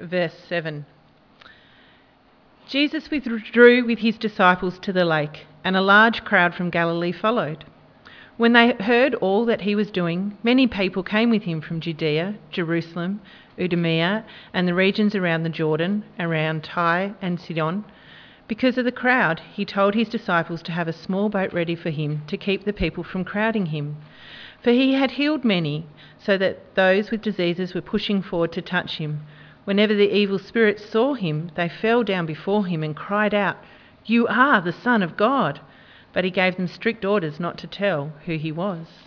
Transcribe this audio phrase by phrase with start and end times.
[0.00, 0.86] verse 7.
[2.66, 7.64] Jesus withdrew with his disciples to the lake, and a large crowd from Galilee followed.
[8.36, 12.34] When they heard all that he was doing, many people came with him from Judea,
[12.50, 13.20] Jerusalem,
[13.60, 17.84] Idumea, and the regions around the Jordan, around Tyre and Sidon.
[18.48, 21.90] Because of the crowd, he told his disciples to have a small boat ready for
[21.90, 23.96] him to keep the people from crowding him.
[24.62, 25.86] For he had healed many,
[26.18, 29.20] so that those with diseases were pushing forward to touch him.
[29.64, 33.56] Whenever the evil spirits saw him, they fell down before him and cried out,
[34.04, 35.60] You are the Son of God.
[36.12, 39.04] But he gave them strict orders not to tell who he was.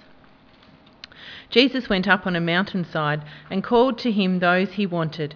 [1.52, 3.21] Jesus went up on a mountainside
[3.52, 5.35] and called to him those he wanted,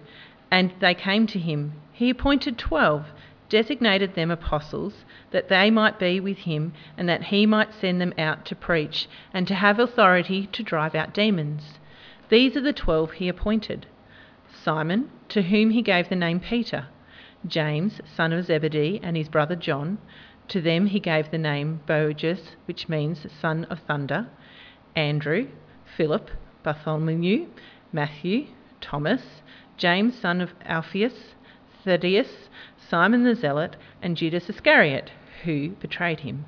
[0.50, 1.72] and they came to him.
[1.92, 3.06] He appointed twelve,
[3.48, 8.12] designated them apostles, that they might be with him, and that he might send them
[8.18, 11.78] out to preach, and to have authority to drive out demons.
[12.28, 13.86] These are the twelve he appointed
[14.64, 16.86] Simon, to whom he gave the name Peter,
[17.44, 19.98] James, son of Zebedee, and his brother John.
[20.48, 24.28] To them he gave the name Boanerges, which means son of thunder,
[24.94, 25.48] Andrew,
[25.96, 26.30] Philip,
[26.62, 27.48] Bartholomew,
[27.92, 28.46] Matthew,
[28.80, 29.42] Thomas,
[29.76, 31.34] James, son of Alphaeus,
[31.82, 35.10] Thaddeus, Simon the Zealot, and Judas Iscariot,
[35.42, 36.44] who betrayed him.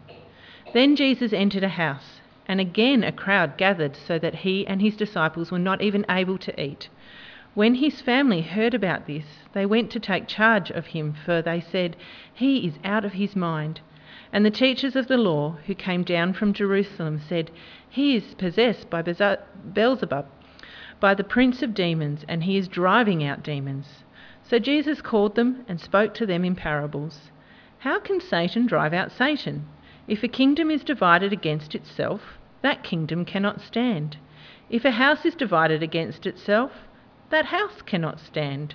[0.72, 4.96] Then Jesus entered a house, and again a crowd gathered so that he and his
[4.96, 6.88] disciples were not even able to eat.
[7.54, 11.60] When his family heard about this, they went to take charge of him, for they
[11.60, 11.96] said,
[12.32, 13.80] He is out of his mind.
[14.32, 17.52] And the teachers of the law, who came down from Jerusalem, said,
[17.88, 20.26] He is possessed by Beelzebub,
[20.98, 24.02] by the prince of demons, and he is driving out demons.
[24.42, 27.30] So Jesus called them and spoke to them in parables.
[27.78, 29.66] How can Satan drive out Satan?
[30.08, 34.16] If a kingdom is divided against itself, that kingdom cannot stand.
[34.70, 36.72] If a house is divided against itself,
[37.30, 38.74] that house cannot stand.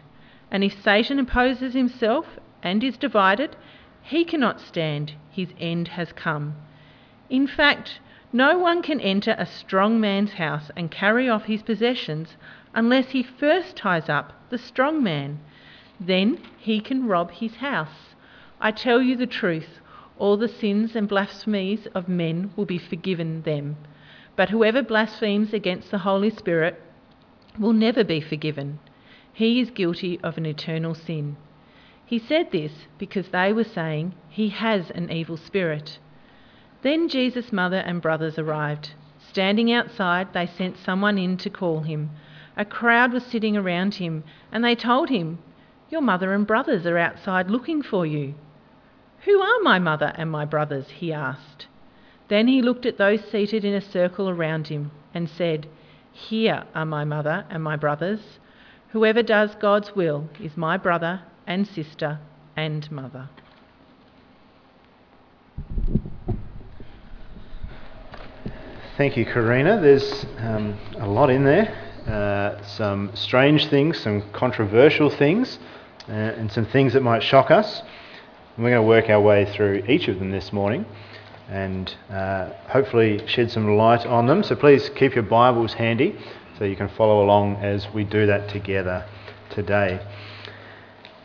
[0.52, 3.56] And if Satan opposes himself and is divided,
[4.02, 5.14] he cannot stand.
[5.30, 6.56] His end has come.
[7.30, 8.00] In fact,
[8.34, 12.38] no one can enter a strong man's house and carry off his possessions
[12.74, 15.40] unless he first ties up the strong man.
[16.00, 18.16] Then he can rob his house.
[18.62, 19.80] I tell you the truth
[20.18, 23.78] all the sins and blasphemies of men will be forgiven them.
[24.36, 26.82] But whoever blasphemes against the Holy Spirit
[27.60, 28.80] will never be forgiven.
[29.34, 31.36] He is guilty of an eternal sin.
[32.06, 36.00] He said this because they were saying, He has an evil spirit.
[36.82, 38.94] Then Jesus' mother and brothers arrived.
[39.20, 42.10] Standing outside, they sent someone in to call him.
[42.58, 45.40] A crowd was sitting around him, and they told him,
[45.90, 48.34] Your mother and brothers are outside looking for you.
[49.26, 50.90] Who are my mother and my brothers?
[50.90, 51.68] he asked.
[52.30, 55.68] Then he looked at those seated in a circle around him and said,
[56.28, 58.20] here are my mother and my brothers.
[58.90, 62.20] Whoever does God's will is my brother and sister
[62.56, 63.30] and mother.
[68.98, 69.80] Thank you, Karina.
[69.80, 71.74] There's um, a lot in there.
[72.06, 75.58] Uh, some strange things, some controversial things,
[76.10, 77.82] uh, and some things that might shock us.
[78.56, 80.86] And we're going to work our way through each of them this morning
[81.50, 84.44] and uh, hopefully shed some light on them.
[84.44, 86.16] So please keep your Bibles handy
[86.58, 89.06] so you can follow along as we do that together
[89.50, 90.00] today.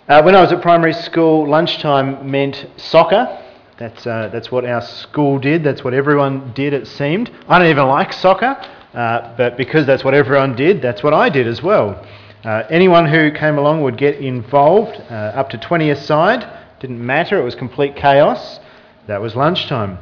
[0.08, 3.40] Uh, when I was at primary school, lunchtime meant soccer.
[3.78, 7.30] That's, uh, that's what our school did, that's what everyone did, it seemed.
[7.48, 8.56] I don't even like soccer,
[8.94, 12.06] uh, but because that's what everyone did, that's what I did as well.
[12.44, 16.46] Uh, anyone who came along would get involved, uh, up to 20 aside.
[16.78, 18.60] Didn't matter, it was complete chaos.
[19.06, 19.98] That was lunchtime.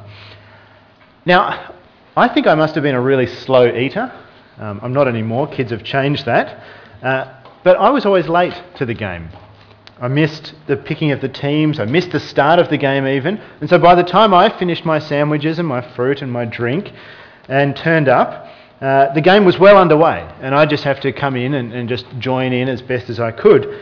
[1.25, 1.75] Now,
[2.17, 4.13] I think I must have been a really slow eater.
[4.59, 6.63] Um, I'm not anymore, kids have changed that.
[7.01, 9.29] Uh, but I was always late to the game.
[10.01, 13.41] I missed the picking of the teams, I missed the start of the game even.
[13.61, 16.93] And so by the time I finished my sandwiches and my fruit and my drink
[17.49, 18.49] and turned up,
[18.81, 20.29] uh, the game was well underway.
[20.41, 23.21] And I just have to come in and, and just join in as best as
[23.21, 23.81] I could.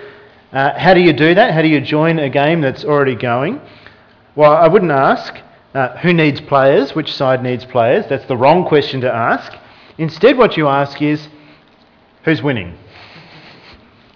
[0.53, 1.55] Uh, how do you do that?
[1.55, 3.63] How do you join a game that's already going?
[4.37, 5.35] Well, I wouldn't ask.
[5.75, 6.95] Uh, who needs players?
[6.95, 8.07] Which side needs players?
[8.09, 9.57] That's the wrong question to ask.
[9.99, 11.29] Instead, what you ask is,
[12.25, 12.77] who's winning?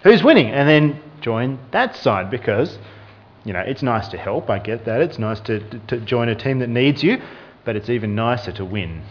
[0.03, 0.49] Who's winning?
[0.49, 2.77] And then join that side because,
[3.45, 4.49] you know, it's nice to help.
[4.49, 5.01] I get that.
[5.01, 7.21] It's nice to, to join a team that needs you,
[7.63, 9.03] but it's even nicer to win.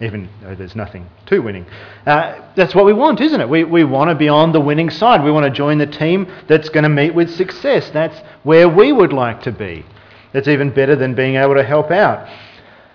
[0.00, 1.66] Even though there's nothing to winning.
[2.06, 3.48] Uh, that's what we want, isn't it?
[3.48, 5.22] We, we want to be on the winning side.
[5.22, 7.90] We want to join the team that's going to meet with success.
[7.90, 9.84] That's where we would like to be.
[10.32, 12.28] That's even better than being able to help out.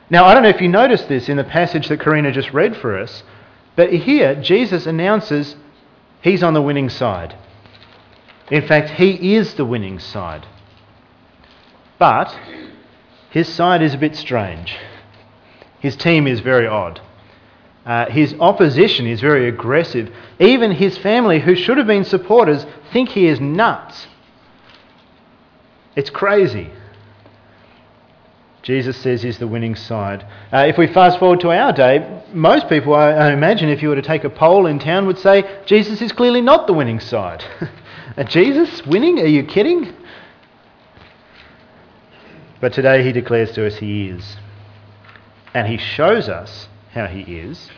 [0.10, 2.78] Now, I don't know if you noticed this in the passage that Karina just read
[2.78, 3.24] for us,
[3.76, 5.56] but here Jesus announces
[6.22, 7.36] he's on the winning side.
[8.50, 10.48] In fact, he is the winning side.
[12.00, 12.38] But
[13.30, 14.78] his side is a bit strange.
[15.80, 17.02] His team is very odd.
[17.86, 20.14] Uh, his opposition is very aggressive.
[20.40, 24.08] Even his family, who should have been supporters, think he is nuts.
[25.96, 26.70] It's crazy.
[28.68, 30.28] Jesus says he's the winning side.
[30.52, 33.88] Uh, if we fast forward to our day, most people, I, I, imagine, if you
[33.88, 37.00] were to take a poll in town, would say Jesus is clearly not the winning
[37.00, 37.46] side.
[38.28, 39.22] Jesus winning?
[39.22, 39.94] Are you kidding?
[42.60, 44.36] But today he declares to us he is.
[45.54, 47.70] And he shows us how he is.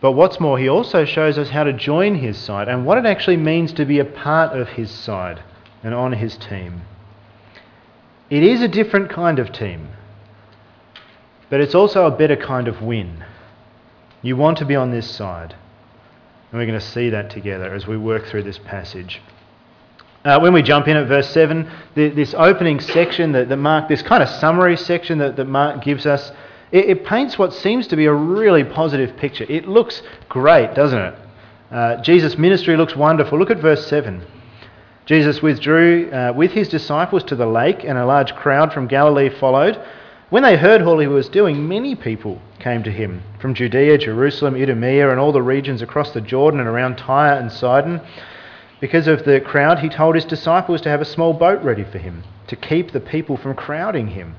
[0.00, 3.06] But what's more, he also shows us how to join his side and what it
[3.06, 5.40] actually means to be a part of his side
[5.84, 6.82] and on his team.
[8.30, 9.88] It is a different kind of team,
[11.48, 13.24] but it's also a better kind of win.
[14.20, 15.54] You want to be on this side.
[16.50, 19.20] And we're going to see that together as we work through this passage.
[20.24, 23.88] Uh, when we jump in at verse 7, the, this opening section that, that, Mark,
[23.88, 26.32] this kind of summary section that, that Mark gives us,
[26.72, 29.44] it, it, paints what seems to be a really positive picture.
[29.48, 31.14] It looks great, doesn't it?
[31.70, 33.38] Uh, Jesus' ministry looks wonderful.
[33.38, 34.22] Look at verse 7.
[35.08, 39.30] Jesus withdrew uh, with his disciples to the lake, and a large crowd from Galilee
[39.30, 39.80] followed.
[40.28, 44.54] When they heard all he was doing, many people came to him from Judea, Jerusalem,
[44.54, 48.02] Idumea, and all the regions across the Jordan and around Tyre and Sidon.
[48.80, 51.96] Because of the crowd, he told his disciples to have a small boat ready for
[51.96, 54.36] him, to keep the people from crowding him.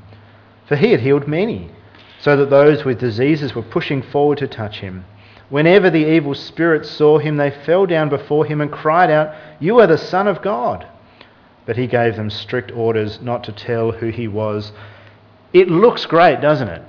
[0.67, 1.71] For he had healed many,
[2.19, 5.05] so that those with diseases were pushing forward to touch him.
[5.49, 9.79] Whenever the evil spirits saw him, they fell down before him and cried out, You
[9.79, 10.87] are the Son of God.
[11.65, 14.71] But he gave them strict orders not to tell who he was.
[15.53, 16.83] It looks great, doesn't it?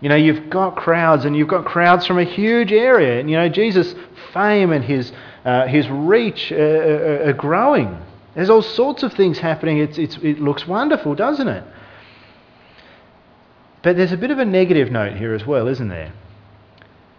[0.00, 3.20] You know, you've got crowds, and you've got crowds from a huge area.
[3.20, 3.94] And, you know, Jesus'
[4.32, 5.12] fame and his,
[5.44, 7.98] uh, his reach are, are, are, growing.
[8.34, 9.78] There's all sorts of things happening.
[9.78, 11.64] It's, it's, it looks wonderful, doesn't it?
[13.82, 16.12] But there's a bit of a negative note here as well, isn't there?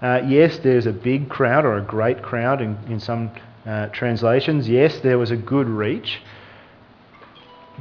[0.01, 3.31] Uh, yes, there's a big crowd or a great crowd in, in some
[3.65, 4.69] uh, translations.
[4.69, 6.21] Yes, there was a good reach.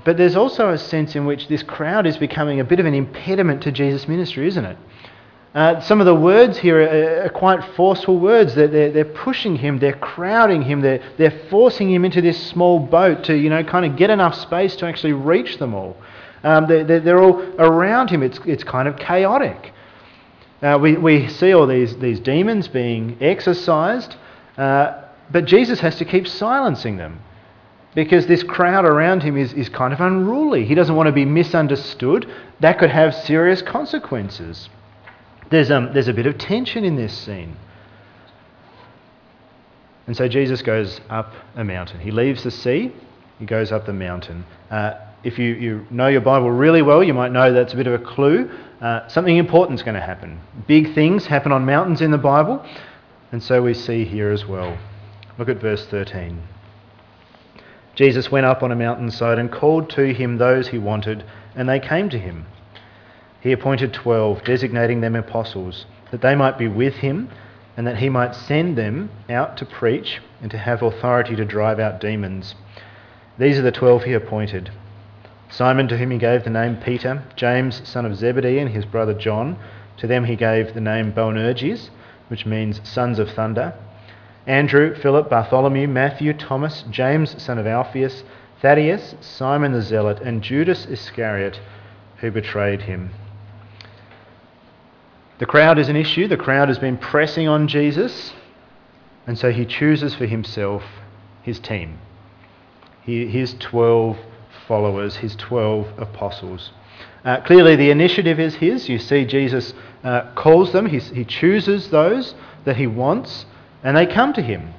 [0.04, 2.94] But there's also a sense in which this crowd is becoming a bit of an
[2.94, 4.78] impediment to Jesus' ministry, isn't it?
[5.54, 8.54] Uh, some of the words here are, are quite forceful words.
[8.54, 12.78] They're, they're, they're, pushing him, they're crowding him, they're, they're forcing him into this small
[12.78, 15.96] boat to, you know, kind of get enough space to actually reach them all.
[16.44, 18.22] Um, they're, they're, all around him.
[18.22, 19.72] It's, it's kind of chaotic.
[20.62, 24.16] Uh, we, we see all these, these demons being exorcised,
[24.56, 27.20] uh, but Jesus has to keep silencing them
[27.94, 30.64] because this crowd around him is, is kind of unruly.
[30.64, 32.30] He doesn't want to be misunderstood.
[32.60, 34.68] That could have serious consequences.
[35.50, 37.56] There's, um, there's a bit of tension in this scene.
[40.06, 42.00] And so Jesus goes up a mountain.
[42.00, 42.92] He leaves the sea,
[43.38, 44.44] he goes up the mountain.
[44.70, 47.86] Uh, if you, you know your Bible really well, you might know that's a bit
[47.86, 48.50] of a clue.
[48.80, 50.40] Uh, something important is going to happen.
[50.66, 52.64] Big things happen on mountains in the Bible,
[53.32, 54.78] and so we see here as well.
[55.38, 56.40] Look at verse 13.
[57.94, 61.24] Jesus went up on a mountainside and called to him those he wanted,
[61.54, 62.46] and they came to him.
[63.40, 67.30] He appointed twelve, designating them apostles, that they might be with him,
[67.76, 71.80] and that he might send them out to preach and to have authority to drive
[71.80, 72.54] out demons.
[73.38, 74.70] These are the twelve he appointed
[75.48, 79.14] Simon, to whom he gave the name Peter, James, son of Zebedee, and his brother
[79.14, 79.56] John.
[79.98, 81.90] To them he gave the name Boanerges,
[82.28, 83.74] which means sons of thunder.
[84.46, 88.22] Andrew, Philip, Bartholomew, Matthew, Thomas, James, son of Alphaeus,
[88.60, 91.60] Thaddeus, Simon the Zealot, and Judas Iscariot,
[92.18, 93.10] who betrayed him.
[95.38, 96.28] The crowd is an issue.
[96.28, 98.32] The crowd has been pressing on Jesus,
[99.26, 100.82] and so he chooses for himself
[101.42, 101.98] his team,
[103.02, 104.16] his 12
[104.66, 106.70] followers, his 12 apostles.
[107.24, 108.88] Uh, clearly, the initiative is his.
[108.88, 113.46] You see, Jesus uh, calls them, he chooses those that he wants,
[113.82, 114.72] and they come to him.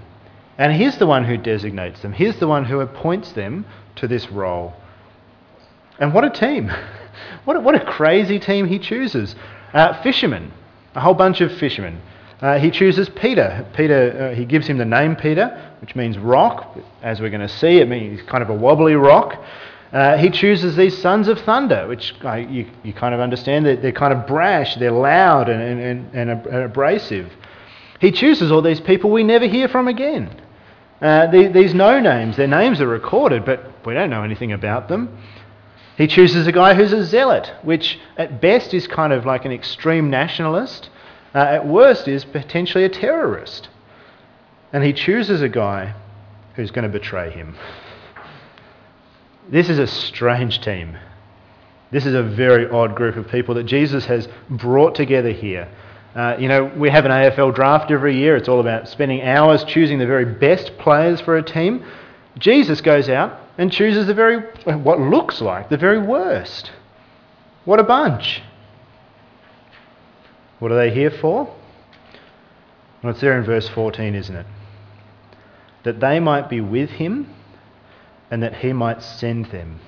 [0.57, 3.65] And he's the one who designates them, he's the one who appoints them
[3.97, 4.73] to this role.
[5.99, 6.71] And what a team!
[7.45, 9.35] what, a, what a crazy team he chooses.
[9.73, 10.51] Uh, fishermen,
[10.95, 12.01] a whole bunch of fishermen.
[12.39, 13.65] Uh, he chooses Peter.
[13.73, 16.77] Peter, uh, he gives him the name Peter, which means rock.
[17.01, 19.43] As we're going to see, it means kind of a wobbly rock.
[19.91, 23.81] Uh, he chooses these sons of thunder, which uh, you, you kind of understand that
[23.81, 27.31] they're kind of brash, they're loud and, and, and, and abrasive.
[27.99, 30.29] He chooses all these people we never hear from again.
[31.01, 34.87] Uh, the, these no names, their names are recorded, but we don't know anything about
[34.87, 35.17] them.
[35.97, 39.51] He chooses a guy who's a zealot, which at best is kind of like an
[39.51, 40.89] extreme nationalist,
[41.33, 43.69] uh, at worst is potentially a terrorist.
[44.73, 45.95] And he chooses a guy
[46.55, 47.55] who's going to betray him.
[49.49, 50.97] This is a strange team.
[51.89, 55.69] This is a very odd group of people that Jesus has brought together here.
[56.13, 58.35] Uh, you know, we have an AFL draft every year.
[58.35, 61.85] It's all about spending hours choosing the very best players for a team.
[62.37, 66.71] Jesus goes out and chooses the very, what looks like the very worst.
[67.63, 68.41] What a bunch.
[70.59, 71.45] What are they here for?
[73.01, 74.45] Well, it's there in verse 14, isn't it?
[75.83, 77.33] That they might be with him
[78.29, 79.79] and that he might send them.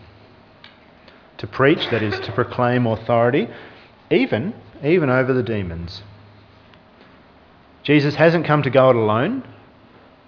[1.37, 3.47] To preach, that is, to proclaim authority,
[4.11, 4.53] even,
[4.83, 6.03] even over the demons.
[7.83, 9.43] Jesus hasn't come to go it alone.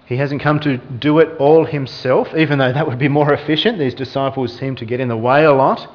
[0.05, 3.79] He hasn't come to do it all himself, even though that would be more efficient.
[3.79, 5.87] These disciples seem to get in the way a lot.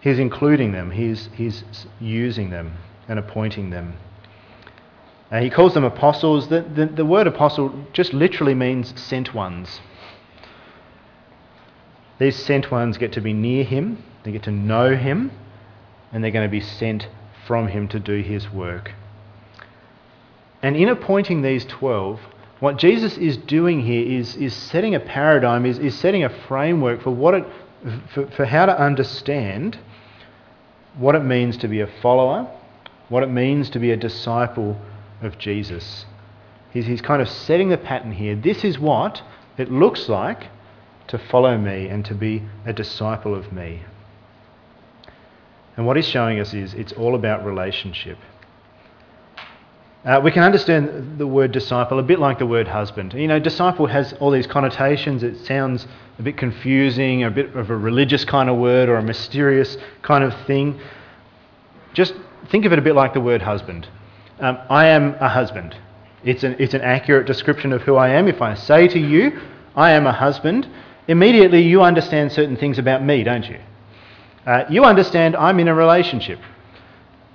[0.00, 1.64] He's including them, he's, he's
[1.98, 2.76] using them
[3.08, 3.94] and appointing them.
[5.32, 6.48] Uh, he calls them apostles.
[6.48, 9.80] The, the, the word apostle just literally means sent ones.
[12.18, 15.32] These sent ones get to be near him, they get to know him,
[16.12, 17.08] and they're going to be sent
[17.46, 18.92] from him to do his work.
[20.62, 22.20] And in appointing these 12,
[22.60, 27.02] what Jesus is doing here is, is setting a paradigm, is, is setting a framework
[27.02, 27.44] for, what it,
[28.14, 29.78] for, for how to understand
[30.96, 32.48] what it means to be a follower,
[33.08, 34.80] what it means to be a disciple
[35.20, 36.06] of Jesus.
[36.72, 38.34] He's, he's kind of setting the pattern here.
[38.34, 39.22] This is what
[39.58, 40.44] it looks like
[41.08, 43.82] to follow me and to be a disciple of me.
[45.76, 48.18] And what he's showing us is it's all about relationship.
[50.04, 53.14] Uh, we can understand the word disciple a bit like the word husband.
[53.14, 55.22] You know, disciple has all these connotations.
[55.22, 55.86] It sounds
[56.18, 60.22] a bit confusing, a bit of a religious kind of word or a mysterious kind
[60.22, 60.78] of thing.
[61.94, 62.14] Just
[62.50, 63.88] think of it a bit like the word husband.
[64.40, 65.74] Um, I am a husband.
[66.22, 68.28] It's an, it's an accurate description of who I am.
[68.28, 69.40] If I say to you,
[69.74, 70.68] I am a husband,
[71.08, 73.58] immediately you understand certain things about me, don't you?
[74.46, 76.38] Uh, you understand I'm in a relationship.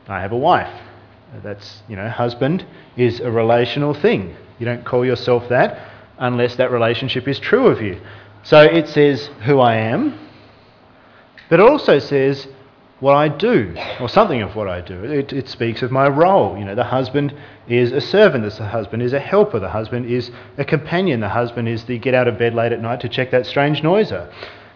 [0.07, 0.73] I have a wife.
[1.43, 2.65] That's, you know, husband
[2.97, 4.35] is a relational thing.
[4.57, 8.01] You don't call yourself that unless that relationship is true of you.
[8.43, 10.17] So it says who I am,
[11.49, 12.47] but it also says
[12.99, 15.03] what I do, or something of what I do.
[15.03, 16.57] It, it, speaks of my role.
[16.57, 17.33] You know, the husband
[17.67, 21.69] is a servant, the husband is a helper, the husband is a companion, the husband
[21.69, 24.31] is the get out of bed late at night to check that strange noiser.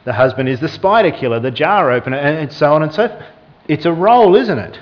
[0.06, 3.24] The husband is the spider killer, the jar opener, and so on and so forth.
[3.68, 4.80] It's a role, isn't it?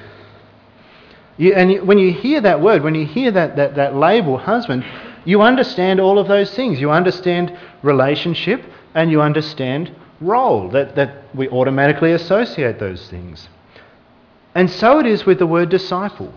[1.38, 4.86] You, and when you hear that word, when you hear that, that, that label, husband,
[5.26, 6.80] you understand all of those things.
[6.80, 13.50] You understand relationship and you understand role, that, that we automatically associate those things.
[14.54, 16.34] And so it is with the word disciple.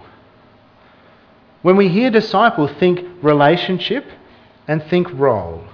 [1.62, 4.04] When we hear disciple, think relationship
[4.66, 5.64] and think role.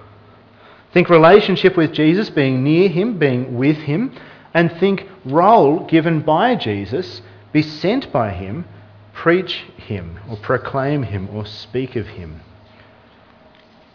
[0.93, 4.17] Think relationship with Jesus, being near him, being with him,
[4.53, 8.65] and think role given by Jesus, be sent by him,
[9.13, 12.41] preach him, or proclaim him, or speak of him.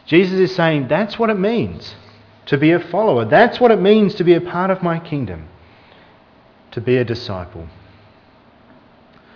[0.05, 1.95] Jesus is saying that's what it means
[2.47, 3.25] to be a follower.
[3.25, 5.47] That's what it means to be a part of my kingdom,
[6.71, 7.67] to be a disciple.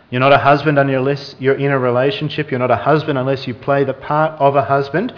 [0.09, 2.49] You're not a husband unless you're in a relationship.
[2.49, 5.13] You're not a husband unless you play the part of a husband.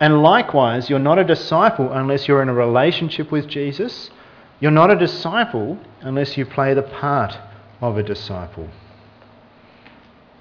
[0.00, 4.10] And likewise, you're not a disciple unless you're in a relationship with Jesus.
[4.60, 7.36] You're not a disciple unless you play the part
[7.80, 8.68] of a disciple.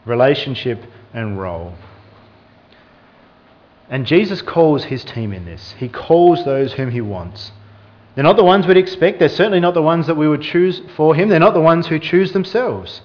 [0.06, 1.74] Relationship and role.
[3.90, 5.76] And Jesus calls his team in this.
[5.78, 7.52] He calls those whom he wants.
[8.16, 9.20] They're not the ones we'd expect.
[9.20, 11.30] They're certainly not the ones that we would choose for him.
[11.30, 13.02] They're not the ones who choose themselves.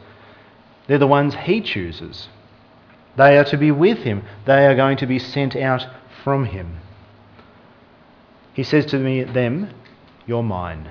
[0.87, 2.29] They're the ones he chooses.
[3.17, 4.25] They are to be with him.
[4.47, 5.87] They are going to be sent out
[6.25, 6.79] from him.
[8.55, 9.71] He says to me, them,
[10.27, 10.91] You're mine.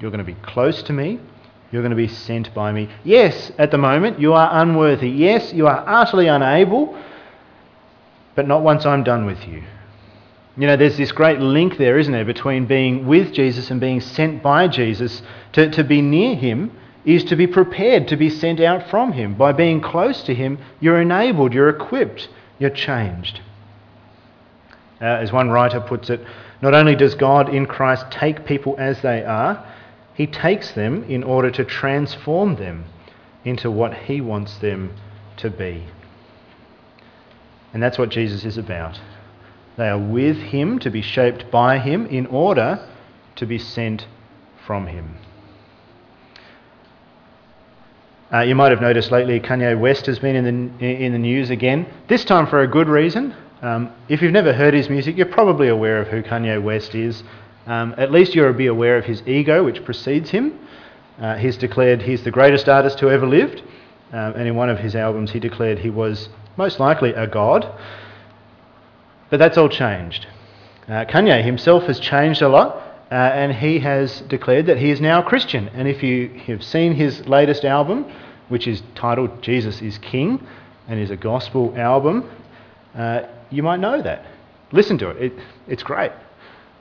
[0.00, 1.20] You're going to be close to me.
[1.70, 2.88] You're going to be sent by me.
[3.04, 5.10] Yes, at the moment, you are unworthy.
[5.10, 6.98] Yes, you are utterly unable
[8.36, 9.64] but not once I'm done with you.
[10.56, 14.00] You know, there's this great link there, isn't there, between being with Jesus and being
[14.00, 15.20] sent by Jesus.
[15.52, 16.70] To, to be near him
[17.04, 19.34] is to be prepared to be sent out from him.
[19.34, 22.28] By being close to him, you're enabled, you're equipped,
[22.58, 23.40] you're changed.
[25.00, 26.20] Uh, as one writer puts it,
[26.62, 29.64] not only does God in Christ take people as they are,
[30.14, 32.86] he takes them in order to transform them
[33.44, 34.96] into what he wants them
[35.36, 35.84] to be.
[37.76, 38.98] And that's what Jesus is about.
[39.76, 42.88] They are with him to be shaped by him in order
[43.34, 44.06] to be sent
[44.66, 45.18] from him.
[48.32, 51.50] Uh, you might have noticed lately Kanye West has been in the, in the news
[51.50, 53.34] again, this time for a good reason.
[53.60, 57.22] Um, if you've never heard his music, you're probably aware of who Kanye West is.
[57.66, 60.58] Um, at least you'll be aware of his ego, which precedes him.
[61.20, 63.60] Uh, he's declared he's the greatest artist who ever lived,
[64.14, 67.66] um, and in one of his albums, he declared he was most likely a god.
[69.30, 70.26] But that's all changed.
[70.88, 72.76] Uh, Kanye himself has changed a lot,
[73.10, 75.68] uh, and he has declared that he is now a Christian.
[75.68, 78.10] And if you have seen his latest album,
[78.48, 80.46] which is titled Jesus is King
[80.88, 82.30] and is a gospel album,
[82.94, 84.24] uh, you might know that.
[84.72, 85.32] Listen to it, it
[85.68, 86.12] it's great.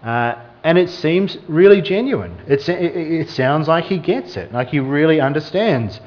[0.04, 2.38] Uh, and it seems really genuine.
[2.48, 6.00] It, it, it, sounds like he gets it, like he really understands.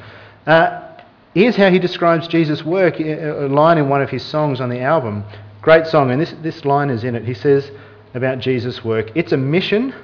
[1.34, 4.80] Here's how he describes Jesus' work, a line in one of his songs on the
[4.80, 5.24] album.
[5.60, 7.24] Great song, and this, this line is in it.
[7.24, 7.70] He says
[8.14, 9.94] about Jesus' work it's a mission,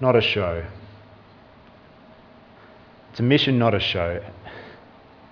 [0.00, 0.64] not a show.
[3.10, 4.22] It's a mission, not a show.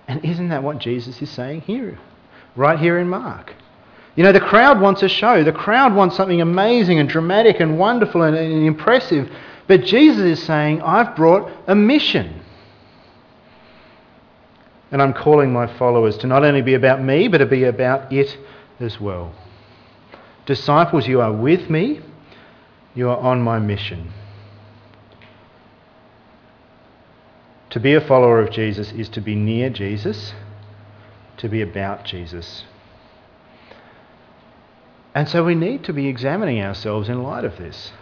[0.07, 1.97] And isn't that what Jesus is saying here?
[2.55, 3.53] Right here in Mark.
[4.15, 5.43] You know, the crowd wants a show.
[5.43, 9.29] The crowd wants something amazing and dramatic and wonderful and, and impressive.
[9.67, 12.42] But Jesus is saying, I've brought a mission.
[14.93, 18.13] And I'm calling my followers to not only be about me, but to be about
[18.13, 18.37] it
[18.79, 19.33] as well.
[20.45, 21.99] Disciples, you are with me,
[22.93, 24.13] you are on my mission.
[27.71, 30.35] To be a follower of Jesus is to be near Jesus,
[31.37, 32.63] to be about Jesus.
[35.15, 37.93] And so we need to be examining ourselves in light of this.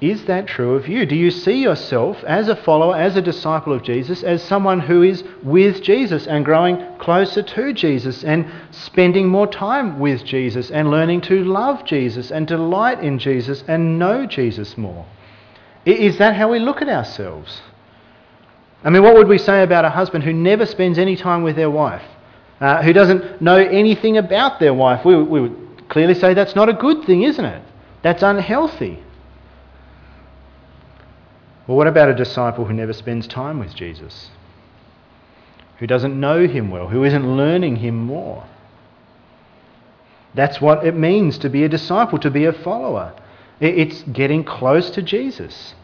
[0.00, 1.04] Is that true of you?
[1.04, 5.02] Do you see yourself as a follower, as a disciple of Jesus, as someone who
[5.02, 10.90] is with Jesus and growing closer to Jesus and spending more time with Jesus and
[10.90, 15.04] learning to love Jesus and delight in Jesus and know Jesus more?
[15.84, 17.60] Is that how we look at ourselves?
[18.82, 21.56] I mean, what would we say about a husband who never spends any time with
[21.56, 22.02] their wife?
[22.60, 25.04] uh, who doesn't know anything about their wife.
[25.04, 27.62] We, we would clearly say that's not a good thing, isn't it?
[28.02, 29.02] That's unhealthy.
[31.70, 34.30] Well, what about a disciple who never spends time with Jesus?
[35.78, 38.44] Who doesn't know him well, who isn't learning him more?
[40.34, 43.14] That's what it means to be a disciple, to be a follower.
[43.60, 45.76] It's getting close to Jesus,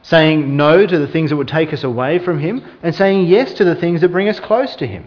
[0.00, 3.52] saying no to the things that would take us away from him, and saying yes
[3.52, 5.04] to the things that bring us close to him.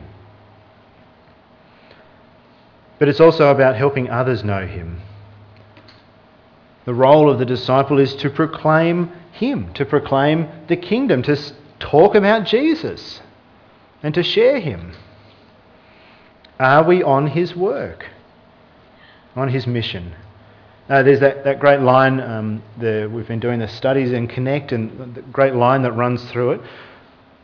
[2.99, 5.01] But it's also about helping others know Him.
[6.87, 11.37] The role of the disciple is to proclaim Him, to proclaim the kingdom, to
[11.79, 13.19] talk about Jesus,
[14.01, 14.93] and to share Him.
[16.57, 18.05] Are we on His work,
[19.35, 20.15] on His mission?
[20.89, 25.13] Uh, there's that, that great line, um, we've been doing the studies in Connect, and
[25.13, 26.61] the great line that runs through it.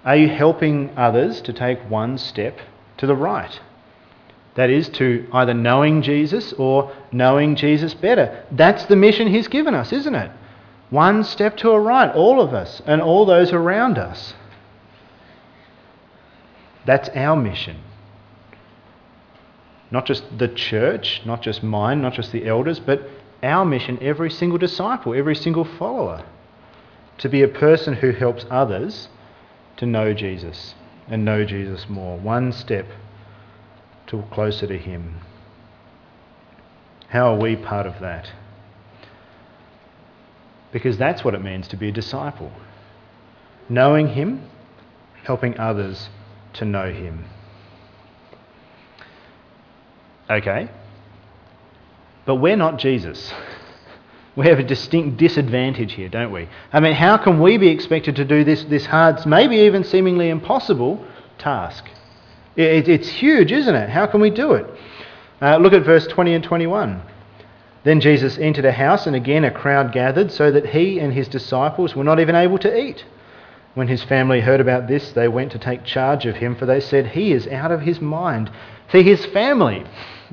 [0.05, 2.59] Are you helping others to take one step
[2.95, 3.59] to the right?
[4.55, 8.45] That is, to either knowing Jesus or knowing Jesus better.
[8.51, 10.31] That's the mission He's given us, isn't it?
[10.89, 14.35] One step to a right, all of us and all those around us.
[16.85, 17.77] That's our mission.
[19.89, 23.07] Not just the church, not just mine, not just the elders, but
[23.41, 26.23] our mission, every single disciple, every single follower,
[27.19, 29.07] to be a person who helps others
[29.77, 30.75] to know Jesus
[31.07, 32.17] and know Jesus more.
[32.17, 32.85] One step
[34.07, 35.21] to closer to Him.
[37.09, 38.31] How are we part of that?
[40.71, 42.51] Because that's what it means to be a disciple.
[43.69, 44.49] Knowing Him,
[45.23, 46.09] helping others
[46.53, 47.25] to know Him.
[50.29, 50.69] Okay,
[52.25, 53.33] but we're not Jesus.
[54.35, 56.49] We have a distinct disadvantage here, don't we?
[56.71, 60.29] I mean, how can we be expected to do this, this hard, maybe even seemingly
[60.29, 61.05] impossible
[61.37, 61.85] task?
[62.55, 63.89] It, it's huge, isn't it?
[63.89, 64.65] How can we do it?
[65.41, 67.01] Uh, look at verse 20 and 21.
[67.83, 71.27] Then Jesus entered a house, and again a crowd gathered, so that he and his
[71.27, 73.03] disciples were not even able to eat.
[73.73, 76.79] When his family heard about this, they went to take charge of him, for they
[76.79, 78.51] said, He is out of his mind.
[78.91, 79.83] See, his family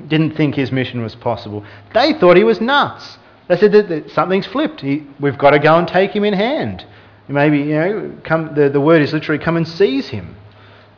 [0.07, 1.65] didn't think his mission was possible.
[1.93, 3.17] They thought he was nuts.
[3.47, 4.81] They said that, something's flipped.
[4.81, 6.85] He, we've got to go and take him in hand.
[7.27, 10.35] Maybe, you know, come, the, the word is literally come and seize him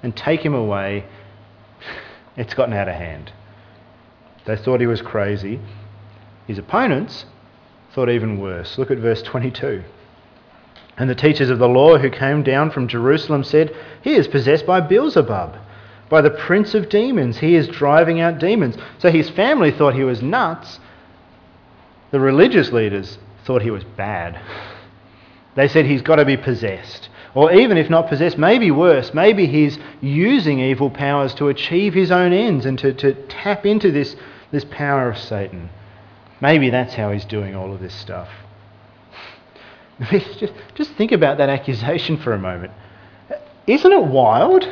[0.03, 1.05] and take him away,
[2.37, 3.31] it's gotten out of hand.
[4.45, 5.59] They thought he was crazy.
[6.47, 7.25] His opponents
[7.93, 8.77] thought even worse.
[8.77, 9.83] Look at verse 22.
[10.97, 14.65] And the teachers of the law who came down from Jerusalem said, He is possessed
[14.65, 15.55] by Beelzebub,
[16.09, 17.37] by the prince of demons.
[17.37, 18.75] He is driving out demons.
[18.99, 20.79] So his family thought he was nuts.
[22.11, 24.39] The religious leaders thought he was bad.
[25.55, 27.09] They said he's got to be possessed.
[27.35, 32.11] Or even if not possessed, maybe worse, maybe he's using evil powers to achieve his
[32.11, 34.15] own ends and to, to tap into this,
[34.51, 35.69] this power of Satan.
[36.41, 38.29] Maybe that's how he's doing all of this stuff.
[40.11, 42.71] just, just think about that accusation for a moment.
[43.65, 44.69] Isn't it wild?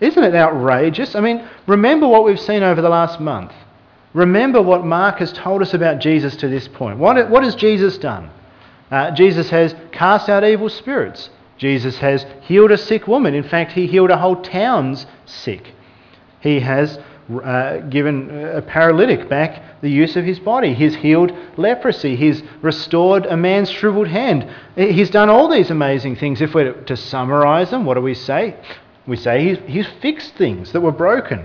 [0.00, 1.14] Isn't it outrageous?
[1.14, 3.52] I mean, remember what we've seen over the last month.
[4.12, 6.98] Remember what Mark has told us about Jesus to this point.
[6.98, 8.30] What, what has Jesus done?
[8.90, 11.30] Uh, Jesus has cast out evil spirits.
[11.58, 13.34] Jesus has healed a sick woman.
[13.34, 15.74] In fact, he healed a whole town's sick.
[16.40, 16.98] He has
[17.42, 20.72] uh, given a paralytic back the use of his body.
[20.72, 22.16] He's healed leprosy.
[22.16, 24.48] He's restored a man's shriveled hand.
[24.76, 26.40] He's done all these amazing things.
[26.40, 28.56] If we're to summarize them, what do we say?
[29.06, 31.44] We say he's, he's fixed things that were broken.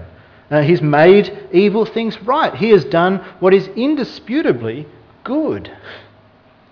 [0.49, 2.53] Uh, he's made evil things right.
[2.53, 4.87] He has done what is indisputably
[5.23, 5.71] good.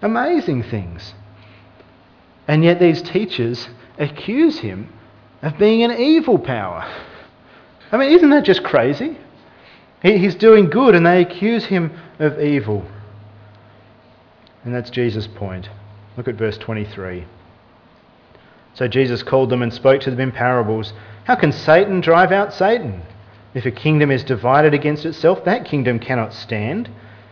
[0.02, 1.14] Amazing things.
[2.52, 4.92] And yet these teachers accuse him
[5.42, 6.84] of being an evil power.
[7.94, 9.18] I mean, isn't that just crazy?
[10.02, 12.86] He's doing good and they accuse him of evil.
[14.66, 15.70] And that's Jesus' point.
[16.18, 17.26] Look at verse 23.
[18.74, 20.92] So Jesus called them and spoke to them in parables.
[21.24, 23.02] How can Satan drive out Satan?
[23.54, 26.90] If a kingdom is divided against itself, that kingdom cannot stand.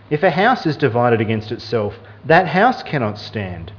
[0.09, 3.73] If a house is divided against itself, that house cannot stand.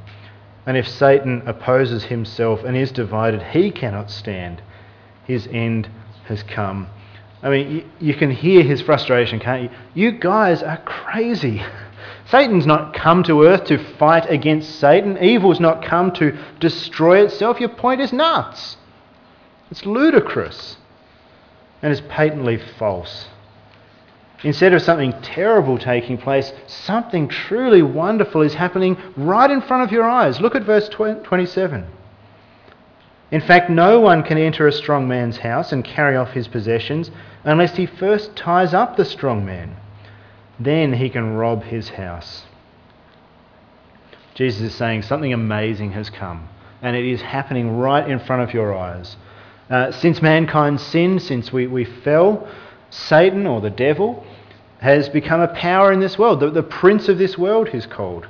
[0.67, 4.63] And if Satan opposes himself and is divided, he cannot stand.
[5.27, 5.89] His end
[6.27, 6.89] has come.
[7.43, 9.71] I mean, you, you can hear his frustration, can't you?
[9.95, 11.63] You guys are crazy.
[12.27, 15.19] Satan's not come to earth to fight against Satan.
[15.19, 17.59] Evil's not come to destroy itself.
[17.59, 18.77] Your point is nuts.
[19.71, 20.77] It's ludicrous
[21.83, 23.29] and it's patently false.
[24.43, 29.93] Instead of something terrible taking place, something truly wonderful is happening right in front of
[29.93, 30.41] your eyes.
[30.41, 31.87] Look at verse 27.
[33.31, 37.11] In fact, no one can enter a strong man's house and carry off his possessions
[37.45, 39.77] unless he first ties up the strong man.
[40.59, 42.45] Then he can rob his house.
[44.35, 46.49] Jesus is saying something amazing has come,
[46.81, 49.17] and it is happening right in front of your eyes.
[49.69, 52.49] Uh, since mankind sinned, since we, we fell,
[52.91, 54.25] Satan or the devil
[54.81, 56.41] has become a power in this world.
[56.41, 58.27] The, the prince of this world, he's called.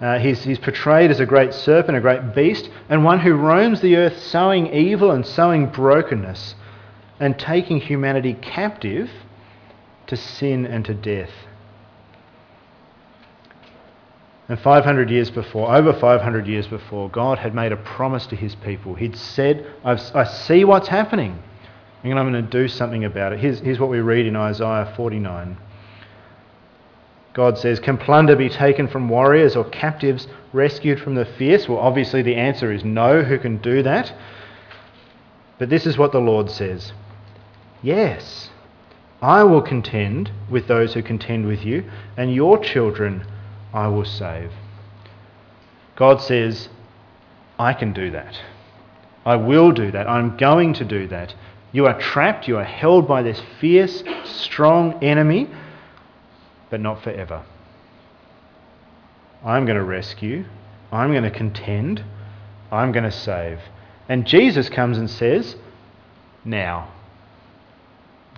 [0.00, 3.80] Uh, he's, he's portrayed as a great serpent, a great beast, and one who roams
[3.80, 6.54] the earth sowing evil and sowing brokenness
[7.20, 9.10] and taking humanity captive
[10.06, 11.30] to sin and to death.
[14.48, 18.56] And 500 years before, over 500 years before, God had made a promise to his
[18.56, 18.94] people.
[18.94, 21.40] He'd said, I see what's happening,
[22.02, 23.40] and I'm going to do something about it.
[23.40, 25.56] Here's, here's what we read in Isaiah 49.
[27.32, 31.68] God says, Can plunder be taken from warriors or captives rescued from the fierce?
[31.68, 33.22] Well, obviously the answer is no.
[33.22, 34.12] Who can do that?
[35.58, 36.92] But this is what the Lord says
[37.82, 38.50] Yes,
[39.22, 41.84] I will contend with those who contend with you,
[42.16, 43.26] and your children
[43.72, 44.50] I will save.
[45.96, 46.70] God says,
[47.58, 48.40] I can do that.
[49.24, 50.08] I will do that.
[50.08, 51.34] I'm going to do that.
[51.72, 55.48] You are trapped, you are held by this fierce, strong enemy
[56.70, 57.42] but not forever.
[59.44, 60.44] I'm going to rescue.
[60.92, 62.04] I'm going to contend.
[62.70, 63.58] I'm going to save.
[64.08, 65.56] And Jesus comes and says,
[66.44, 66.92] Now.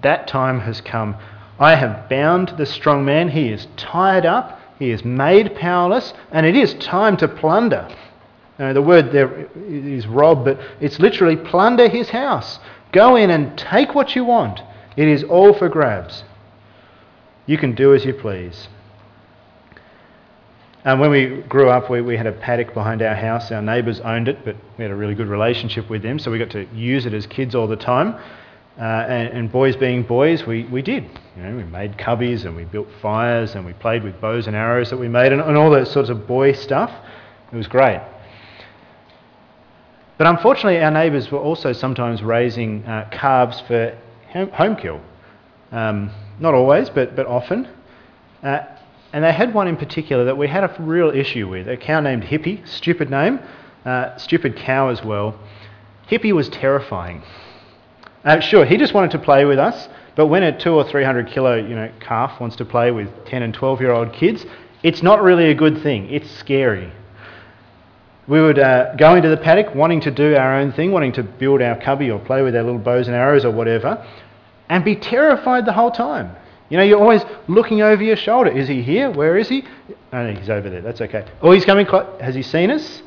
[0.03, 1.17] That time has come.
[1.61, 3.29] I have bound the strong man.
[3.29, 4.59] He is tied up.
[4.79, 6.13] He is made powerless.
[6.33, 7.89] And it is time to plunder.
[8.59, 12.59] Now, the word there is rob, but it's literally plunder his house.
[12.93, 14.61] Go in and take what you want.
[14.97, 16.25] It is all for grabs.
[17.47, 18.69] You can do as you please.
[20.85, 23.51] And when we grew up, we, we had a paddock behind our house.
[23.53, 26.39] Our neighbours owned it, but we had a really good relationship with them, so we
[26.39, 28.17] got to use it as kids all the time.
[28.79, 31.05] Uh, and, and, boys being boys, we, we did.
[31.37, 34.57] You know, we made cubbies and we built fires and we played with bows and
[34.57, 36.91] arrows that we made and, and all that sorts of boy stuff.
[37.53, 38.01] It was great.
[40.19, 43.97] But unfortunately, our neighbours were also sometimes raising uh, calves for
[44.33, 45.01] home kill.
[45.71, 47.69] Um, not always, but, but often.
[48.43, 48.61] Uh,
[49.13, 52.01] and they had one in particular that we had a real issue with a cow
[52.01, 53.41] named Hippie, stupid name,
[53.85, 55.39] uh, stupid cow as well.
[56.11, 57.23] Hippie was terrifying.
[58.25, 61.05] Uh, sure, he just wanted to play with us, but when a two or three
[61.05, 64.47] hundred kilo you know, calf wants to play with 10 and 12 year old kids,
[64.83, 66.09] it's not really a good thing.
[66.11, 66.93] It's scary.
[68.29, 71.23] We would uh, go into the paddock wanting to do our own thing, wanting to
[71.23, 74.07] build our cubby or play with our little bows and arrows or whatever
[74.73, 76.35] and be terrified the whole time.
[76.71, 78.51] You know, you're always looking over your shoulder.
[78.51, 79.11] Is he here?
[79.11, 79.65] Where is he?
[80.15, 80.81] Oh, he's over there.
[80.81, 81.27] That's okay.
[81.43, 81.85] Oh, he's coming.
[82.21, 83.03] Has he seen us?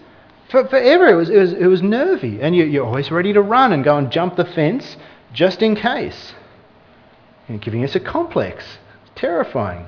[0.49, 2.39] For, forever, it was, it was, it was nervy.
[2.39, 4.95] And you, you're always ready to run and go and jump the fence
[5.33, 6.35] just in case.
[7.47, 8.63] And giving us a complex.
[9.15, 9.87] Terrifying.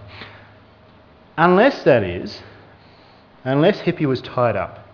[1.38, 2.42] Unless that is,
[3.44, 4.87] unless Hippy was tied up.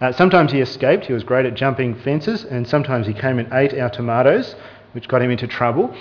[0.00, 3.52] Uh, sometimes he escaped, he was great at jumping fences, and sometimes he came and
[3.52, 4.54] ate our tomatoes,
[4.92, 5.94] which got him into trouble.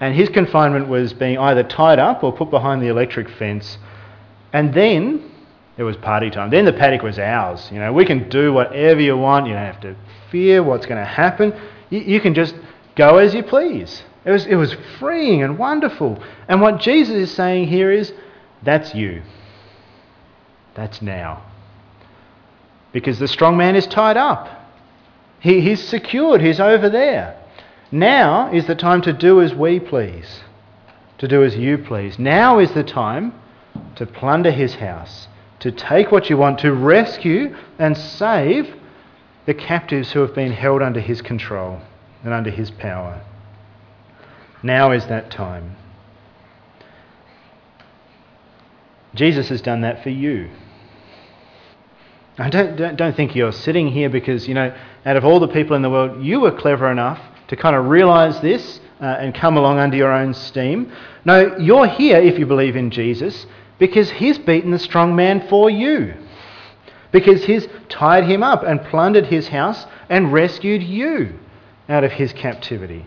[0.00, 3.78] And his confinement was being either tied up or put behind the electric fence.
[4.52, 5.30] And then
[5.76, 6.50] it was party time.
[6.50, 7.70] Then the paddock was ours.
[7.72, 9.46] You know, we can do whatever you want.
[9.46, 9.96] You don't have to
[10.30, 11.54] fear what's going to happen.
[11.90, 12.56] You, you can just
[12.96, 14.02] go as you please.
[14.24, 16.20] It was, it was freeing and wonderful.
[16.48, 18.12] And what Jesus is saying here is
[18.62, 19.22] that's you.
[20.74, 21.44] That's now.
[22.94, 24.48] Because the strong man is tied up.
[25.40, 26.40] He, he's secured.
[26.40, 27.36] He's over there.
[27.90, 30.42] Now is the time to do as we please,
[31.18, 32.18] to do as you please.
[32.18, 33.34] Now is the time
[33.96, 35.28] to plunder his house,
[35.58, 38.74] to take what you want, to rescue and save
[39.46, 41.80] the captives who have been held under his control
[42.22, 43.20] and under his power.
[44.62, 45.76] Now is that time.
[49.14, 50.50] Jesus has done that for you.
[52.38, 54.74] I don't, don't, don't think you're sitting here because, you know,
[55.06, 57.86] out of all the people in the world, you were clever enough to kind of
[57.86, 60.90] realize this uh, and come along under your own steam.
[61.24, 63.46] No, you're here, if you believe in Jesus,
[63.78, 66.14] because he's beaten the strong man for you.
[67.12, 71.38] Because he's tied him up and plundered his house and rescued you
[71.88, 73.04] out of his captivity.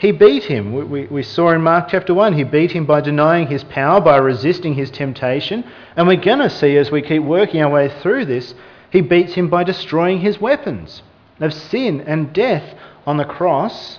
[0.00, 0.72] He beat him.
[0.72, 4.00] We, we, we, saw in Mark chapter 1, he beat him by denying his power,
[4.00, 5.62] by resisting his temptation.
[5.94, 8.54] And we're going to see as we keep working our way through this,
[8.90, 11.02] he beats him by destroying his weapons
[11.38, 12.74] of sin and death
[13.06, 13.98] on the cross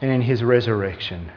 [0.00, 1.32] and in his resurrection.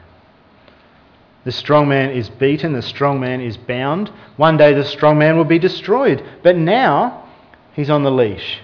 [1.44, 4.12] The strong man is beaten, the strong man is bound.
[4.36, 7.28] One day the strong man will be destroyed, but now
[7.72, 8.60] he's on the leash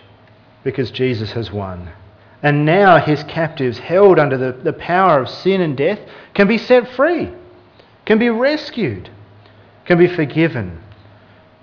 [0.62, 1.90] because Jesus has won.
[2.44, 5.98] And now his captives, held under the, the power of sin and death,
[6.35, 7.33] can be set free,
[8.04, 9.09] can be rescued,
[9.87, 10.78] can be forgiven,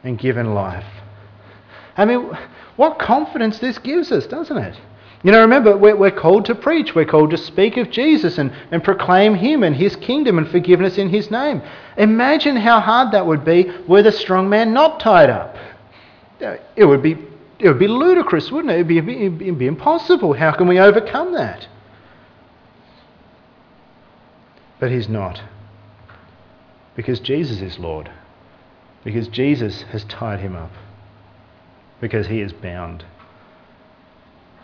[0.03, 0.83] and given life.
[1.95, 2.35] I mean,
[2.77, 4.75] what confidence this gives us, doesn't it?
[5.23, 6.95] You know, remember, we're, we're called to preach.
[6.95, 10.97] We're called to speak of Jesus and, and proclaim Him and His kingdom and forgiveness
[10.97, 11.61] in His name.
[11.97, 15.55] Imagine how hard that would be were the strong man not tied up.
[16.75, 17.19] It would be,
[17.61, 18.79] it would be ludicrous, wouldn't it?
[18.79, 20.33] It would be, it'd be impossible.
[20.33, 21.67] How can we overcome that?
[24.79, 25.41] But He's not.
[26.95, 28.11] Because Jesus is Lord.
[29.03, 30.71] Because Jesus has tied him up.
[31.99, 33.05] Because He is bound.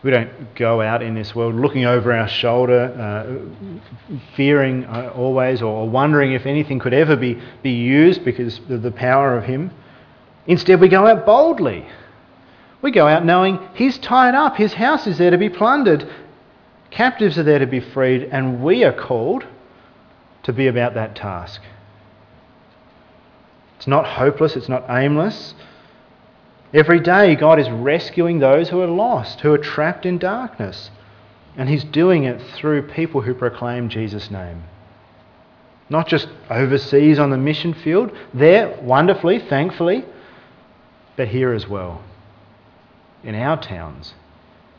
[0.04, 5.62] We don't go out in this world looking over our shoulder, uh, fearing uh, always
[5.62, 9.72] or wondering if anything could ever be, be used because of the power of Him.
[10.48, 11.86] Instead, we go out boldly.
[12.82, 16.10] We go out knowing He's tied up, His house is there to be plundered,
[16.92, 19.46] captives are there to be freed, and we are called
[20.44, 21.62] to be about that task.
[23.78, 25.54] It's not hopeless, it's not aimless.
[26.74, 30.92] Every day, God is rescuing those who are lost, who are trapped in darkness.
[31.56, 34.64] And He's doing it through people who proclaim Jesus' name.
[35.90, 40.06] Not just overseas on the mission field, there, wonderfully, thankfully,
[41.16, 42.04] but here as well.
[43.28, 44.14] In our towns,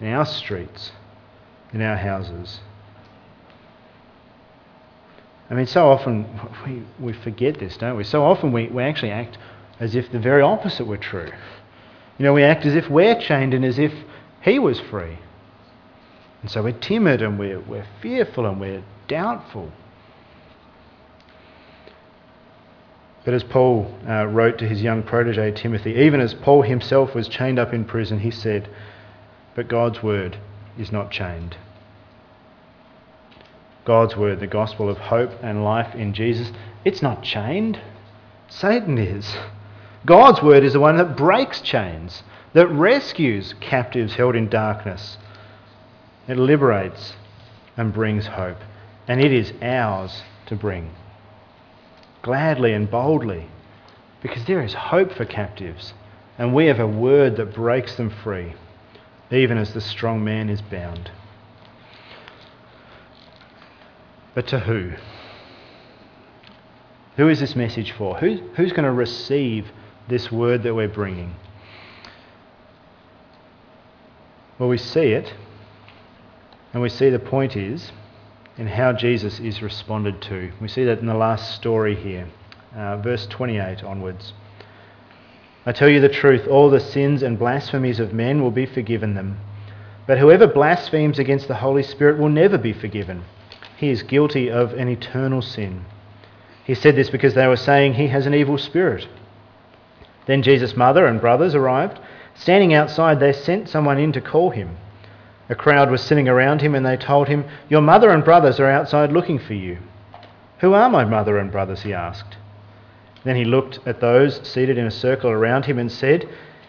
[0.00, 0.92] in our streets,
[1.74, 2.60] in our houses.
[5.50, 6.26] I mean, so often
[6.66, 8.04] we, we forget this, don't we?
[8.04, 9.36] So often we, we actually act
[9.78, 11.30] as if the very opposite were true.
[12.18, 13.92] You know, we act as if we're chained and as if
[14.40, 15.18] he was free.
[16.40, 19.70] And so we're timid and we're, we're fearful and we're doubtful.
[23.28, 27.28] But as Paul uh, wrote to his young protege Timothy, even as Paul himself was
[27.28, 28.70] chained up in prison, he said,
[29.54, 30.38] But God's word
[30.78, 31.58] is not chained.
[33.84, 36.52] God's word, the gospel of hope and life in Jesus,
[36.86, 37.78] it's not chained.
[38.48, 39.36] Satan is.
[40.06, 42.22] God's word is the one that breaks chains,
[42.54, 45.18] that rescues captives held in darkness.
[46.26, 47.12] It liberates
[47.76, 48.62] and brings hope.
[49.06, 50.92] And it is ours to bring.
[52.28, 53.48] Gladly and boldly.
[54.20, 55.94] Because there is hope for captives.
[56.36, 58.52] And we have a word that breaks them free,
[59.30, 61.10] even as the strong man is bound.
[64.34, 64.92] But to who?
[67.16, 68.18] Who is this message for?
[68.18, 69.68] Who, who's going to receive
[70.08, 71.34] this word that we're bringing?
[74.58, 75.32] Well, we see it,
[76.74, 77.90] and we see the point is
[78.58, 80.50] in how Jesus is responded to.
[80.60, 82.28] We see that in the last story here,
[82.76, 84.32] uh, verse 28 onwards.
[85.64, 89.14] I tell you the truth, all the sins and blasphemies of men will be forgiven
[89.14, 89.38] them.
[90.06, 93.24] But whoever blasphemes against the Holy Spirit will never be forgiven.
[93.76, 95.84] He is guilty of an eternal sin.
[96.64, 99.06] He said this because they were saying he has an evil spirit.
[100.26, 102.00] Then Jesus' mother and brothers arrived.
[102.34, 104.76] Standing outside, they sent someone in to call him.
[105.48, 108.70] A crowd was sitting around him, and they told him, Your mother and brothers are
[108.70, 109.78] outside looking for you.
[110.60, 111.82] Who are my mother and brothers?
[111.82, 112.36] he asked.
[113.24, 116.28] Then he looked at those seated in a circle around him and said,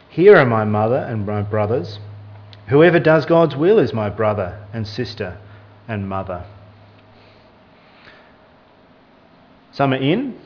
[0.09, 1.99] Here are my mother and my brothers.
[2.67, 5.37] Whoever does God's will is my brother and sister
[5.87, 6.45] and mother.
[9.71, 10.39] Some are in,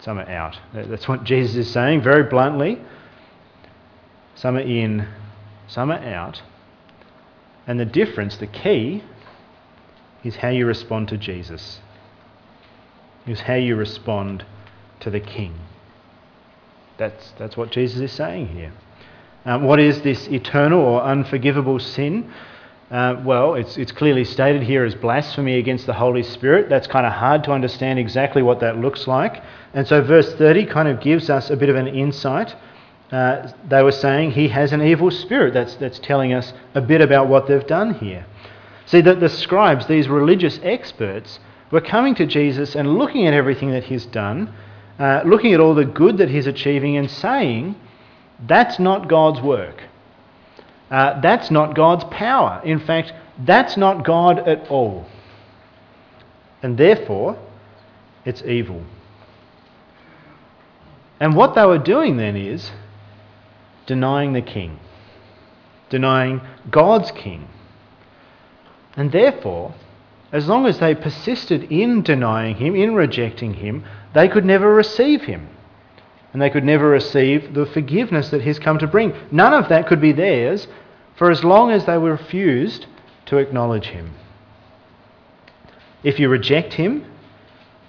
[0.00, 0.58] some are out.
[0.74, 2.78] That's what Jesus is saying very bluntly.
[4.34, 5.08] Some are in,
[5.66, 6.42] some are out.
[7.66, 9.02] And the difference, the key,
[10.22, 11.80] is how you respond to Jesus,
[13.26, 14.44] is how you respond
[15.00, 15.58] to the King.
[16.96, 18.72] That's, that's what Jesus is saying here.
[19.44, 22.32] Um, what is this eternal or unforgivable sin?
[22.90, 26.68] Uh, well, it's, it's clearly stated here as blasphemy against the Holy Spirit.
[26.68, 29.42] That's kind of hard to understand exactly what that looks like.
[29.74, 32.54] And so, verse 30 kind of gives us a bit of an insight.
[33.12, 35.54] Uh, they were saying he has an evil spirit.
[35.54, 38.26] That's, that's telling us a bit about what they've done here.
[38.86, 41.38] See, that the scribes, these religious experts,
[41.70, 44.52] were coming to Jesus and looking at everything that he's done,
[44.98, 47.76] uh, looking at all the good that he's achieving, and saying,
[48.46, 49.82] that's not God's work.
[50.90, 52.60] Uh, that's not God's power.
[52.64, 55.06] In fact, that's not God at all.
[56.62, 57.38] And therefore,
[58.24, 58.82] it's evil.
[61.20, 62.70] And what they were doing then is
[63.86, 64.78] denying the king,
[65.90, 67.48] denying God's king.
[68.96, 69.74] And therefore,
[70.32, 75.22] as long as they persisted in denying him, in rejecting him, they could never receive
[75.22, 75.48] him
[76.34, 79.14] and they could never receive the forgiveness that He's come to bring.
[79.30, 80.66] None of that could be theirs
[81.14, 82.86] for as long as they refused
[83.26, 84.14] to acknowledge Him.
[86.02, 87.06] If you reject Him,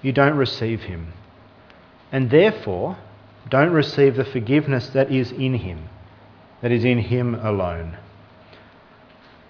[0.03, 1.11] you don't receive Him,
[2.11, 2.99] and therefore
[3.49, 5.89] don't receive the forgiveness that is in Him,
[6.61, 7.97] that is in Him alone.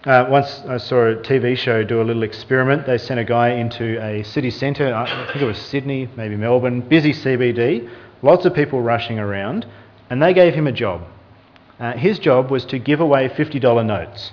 [0.06, 2.86] Uh, once I saw a TV show do a little experiment.
[2.86, 6.82] They sent a guy into a city centre, I think it was Sydney, maybe Melbourne,
[6.82, 7.90] busy CBD,
[8.22, 9.66] lots of people rushing around,
[10.12, 11.02] and they gave him a job.
[11.80, 14.32] Uh, his job was to give away $50 notes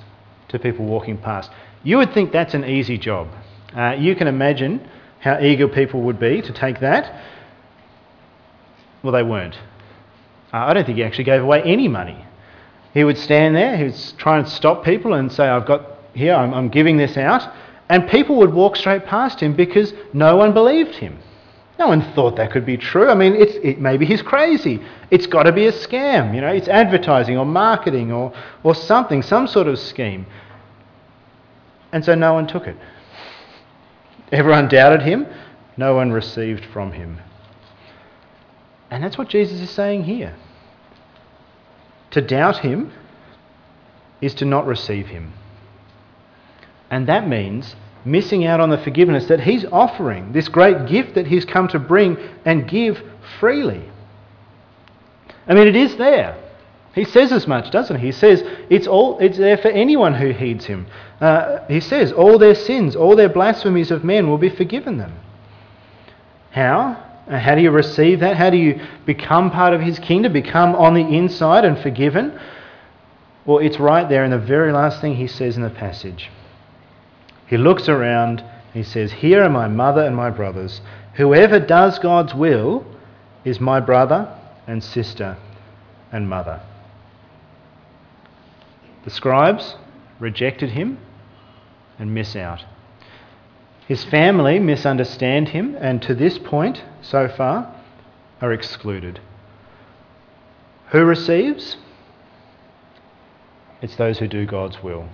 [0.49, 1.51] to people walking past.
[1.83, 3.29] You would think that's an easy job.
[3.75, 4.87] Uh, you can imagine
[5.21, 7.19] how eager people would be to take that.
[9.03, 9.57] Well, they weren't.
[10.53, 12.25] Uh, I don't think he actually gave away any money.
[12.95, 16.35] He would stand there, he would try and stop people and say, I've got here,
[16.35, 17.51] I'm, I'm giving this out.
[17.89, 21.19] And people would walk straight past him because no one believed him.
[21.79, 23.09] No one thought that could be true.
[23.09, 24.81] I mean, it's, it, maybe he's crazy.
[25.11, 26.35] It's got to be a scam.
[26.35, 30.27] You know, it's advertising or marketing or, or something, some sort of scheme.
[31.93, 32.77] And so no one took it.
[34.31, 35.27] Everyone doubted him.
[35.77, 37.19] No one received from him.
[38.93, 40.35] And that's what Jesus is saying here.
[42.11, 42.93] To doubt him
[44.21, 45.33] is to not receive him.
[46.91, 47.75] And that means
[48.05, 51.79] missing out on the forgiveness that he's offering, this great gift that he's come to
[51.79, 53.03] bring and give
[53.41, 53.83] freely.
[55.47, 56.37] I mean, it is there.
[56.95, 58.09] He says as much, doesn't he?
[58.09, 60.87] He says it's, all, it's there for anyone who heeds him.
[61.19, 65.19] Uh, he says all their sins, all their blasphemies of men will be forgiven them.
[66.51, 67.12] How?
[67.29, 68.37] Uh, how do you receive that?
[68.37, 72.39] How do you become part of his kingdom, become on the inside and forgiven?
[73.45, 76.31] Well, it's right there in the very last thing he says in the passage.
[77.47, 80.81] He looks around he says, Here are my mother and my brothers.
[81.15, 82.87] Whoever does God's will
[83.45, 84.35] is my brother
[84.67, 85.37] and sister
[86.11, 86.61] and mother.
[89.05, 89.77] The scribes
[90.21, 90.99] rejected him
[91.99, 92.65] and miss out.
[93.89, 97.75] His family misunderstand him and to this point, so far,
[98.41, 99.21] are excluded.
[100.91, 101.77] Who receives?
[103.81, 105.09] It's those who do God's will.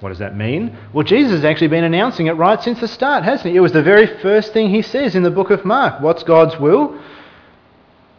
[0.00, 0.76] What does that mean?
[0.92, 3.56] Well, Jesus has actually been announcing it right since the start, hasn't he?
[3.56, 6.00] It was the very first thing he says in the book of Mark.
[6.00, 7.00] What's God's will?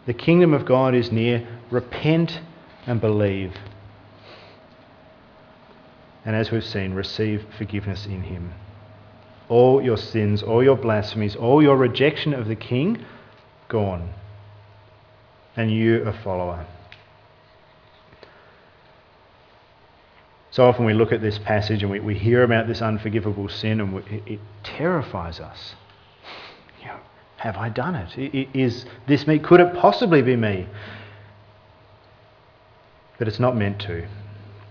[0.06, 1.46] The kingdom of God is near.
[1.70, 2.40] Repent
[2.86, 3.54] and believe.
[6.24, 8.52] And as we've seen, receive forgiveness in him.
[9.50, 13.04] All your sins, all your blasphemies, all your rejection of the king,
[13.68, 14.14] gone.
[15.56, 16.66] And you a follower.
[20.52, 23.80] So often we look at this passage and we, we hear about this unforgivable sin
[23.80, 25.74] and we, it, it, terrifies us.
[26.80, 26.98] You know,
[27.36, 28.48] have I done it?
[28.54, 29.38] Is this me?
[29.38, 30.66] Could it possibly be me?
[33.18, 34.06] But it's not meant to.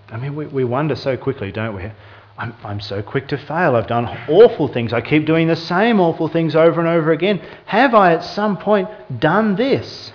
[0.10, 1.92] I mean, we, we wonder so quickly, don't we?
[2.40, 3.76] I'm, I'm so quick to fail.
[3.76, 4.94] I've done awful things.
[4.94, 7.42] I keep doing the same awful things over and over again.
[7.66, 8.88] Have I at some point
[9.20, 10.14] done this?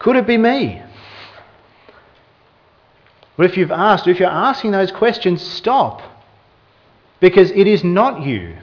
[0.00, 0.82] Could it be me?
[3.36, 6.02] Well, if you've asked, if you're asking those questions, stop.
[7.20, 8.56] Because it is not you.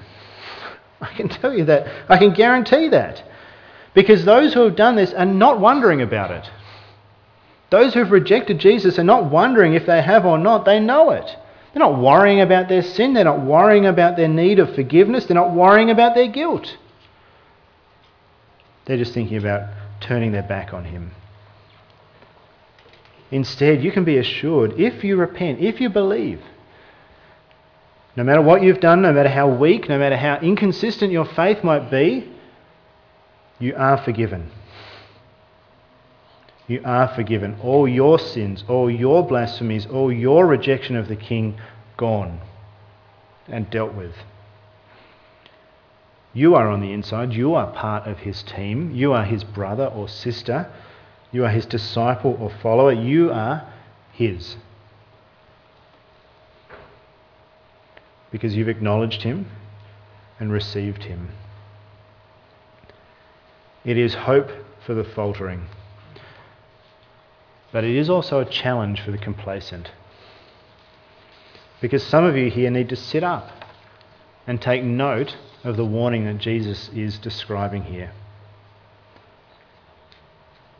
[0.99, 1.87] I can tell you that.
[2.09, 3.23] I can guarantee that.
[3.93, 6.49] Because those who have done this are not wondering about it.
[7.69, 11.37] Those who've rejected Jesus are not wondering if they have or not, they know it.
[11.75, 15.35] They're not worrying about their sin, they're not worrying about their need of forgiveness, they're
[15.35, 16.77] not worrying about their guilt.
[18.85, 21.11] They're just thinking about turning their back on Him.
[23.29, 26.41] Instead, you can be assured if you repent, if you believe,
[28.15, 31.61] no matter what you've done, no matter how weak, no matter how inconsistent your faith
[31.61, 32.31] might be,
[33.59, 34.49] you are forgiven.
[36.67, 37.57] You are forgiven.
[37.61, 41.59] All your sins, all your blasphemies, all your rejection of the King
[41.97, 42.39] gone
[43.47, 44.15] and dealt with.
[46.33, 47.33] You are on the inside.
[47.33, 48.91] You are part of his team.
[48.91, 50.69] You are his brother or sister.
[51.31, 52.91] You are his disciple or follower.
[52.91, 53.71] You are
[54.11, 54.57] his.
[58.31, 59.47] Because you've acknowledged him
[60.39, 61.29] and received him.
[63.85, 64.49] It is hope
[64.85, 65.67] for the faltering,
[67.75, 69.91] but it is also a challenge for the complacent.
[71.81, 73.51] Because some of you here need to sit up
[74.47, 78.13] and take note of the warning that Jesus is describing here.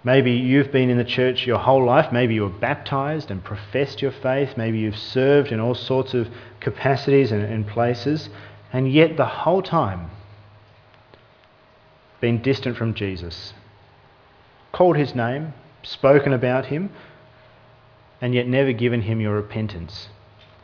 [0.05, 2.13] Maybe you've been in the church your whole life.
[2.13, 4.55] Maybe you were baptized and professed your faith.
[4.55, 6.29] Maybe you've served in all sorts of
[6.61, 8.29] capacities and, and places.
[8.71, 10.11] And yet, the whole time,
[12.21, 13.53] been distant from Jesus,
[14.71, 15.53] called his name,
[15.85, 16.89] spoken about him,
[18.21, 20.09] and yet never given him your repentance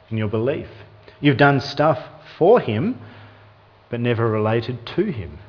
[0.09, 0.67] and your belief.
[1.19, 1.99] You've done stuff
[2.37, 2.99] for him,
[3.89, 5.39] but never related to him.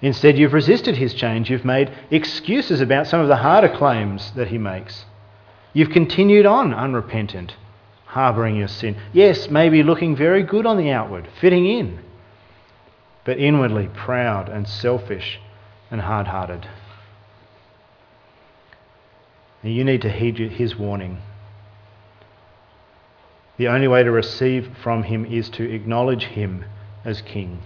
[0.00, 1.48] Instead, you've resisted his change.
[1.48, 5.04] You've made excuses about some of the harder claims that he makes.
[5.72, 7.54] You've continued on unrepentant,
[8.06, 8.96] harbouring your sin.
[9.12, 12.00] Yes, maybe looking very good on the outward, fitting in,
[13.24, 15.40] but inwardly proud and selfish
[15.90, 16.66] and hard hearted.
[19.62, 21.18] And you need to heed his warning.
[23.56, 26.64] The only way to receive from him is to acknowledge him
[27.04, 27.62] as king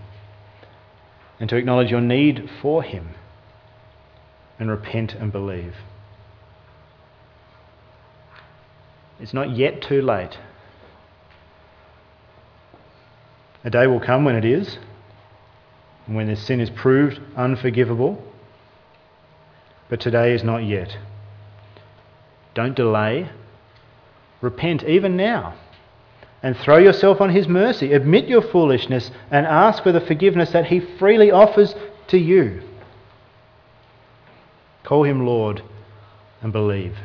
[1.39, 3.11] and to acknowledge your need for him
[4.59, 5.75] and repent and believe.
[9.21, 10.39] It's not yet too late.
[13.65, 14.79] A day will come when it is,
[16.07, 18.23] when this sin is proved unforgivable,
[19.89, 20.97] but today is not yet.
[22.57, 23.29] Don't delay.
[24.41, 25.55] Repent even now
[26.43, 27.93] and throw yourself on His mercy.
[27.93, 31.75] Admit your foolishness and ask for the forgiveness that He freely offers
[32.09, 32.63] to you.
[34.85, 35.63] Call Him Lord
[36.41, 36.97] and believe,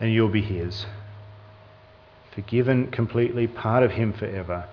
[0.00, 0.86] and you'll be His.
[2.34, 4.64] Forgiven completely, part of Him forever,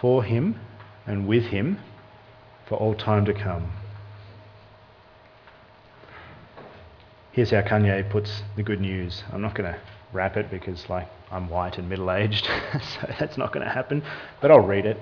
[0.00, 0.58] for Him
[1.06, 1.78] and with Him
[2.66, 3.70] for all time to come.
[7.38, 9.22] Here's how Kanye puts the good news.
[9.32, 9.78] I'm not going to
[10.12, 14.02] rap it because, like, I'm white and middle aged, so that's not going to happen.
[14.40, 15.00] But I'll read it.